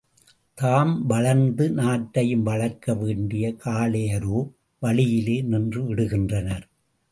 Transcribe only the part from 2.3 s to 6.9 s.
வளர்க்க வேண்டிய காளையரோ, வழியிலே நின்று விடுகின்றனர்.